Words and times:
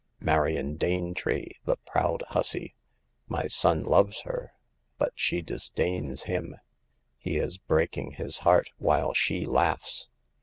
'* 0.17 0.19
Marion 0.19 0.77
Danetree— 0.77 1.57
the 1.67 1.75
proud 1.85 2.23
hussey! 2.29 2.73
My 3.27 3.45
son 3.45 3.83
loves 3.83 4.21
her, 4.21 4.53
but 4.97 5.11
she 5.13 5.43
disdains 5.43 6.23
him. 6.23 6.55
He 7.19 7.37
is 7.37 7.59
breaking 7.59 8.13
his 8.13 8.39
heart, 8.39 8.71
while 8.79 9.13
she 9.13 9.45
laughs. 9.45 10.09